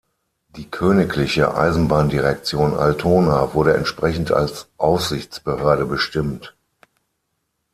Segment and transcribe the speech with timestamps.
[0.55, 6.55] Die Königliche Eisenbahndirektion Altona wurde entsprechend als Aufsichtsbehörde bestimmt.